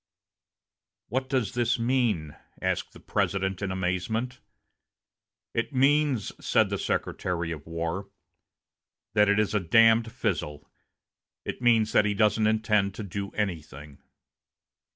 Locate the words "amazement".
3.71-4.39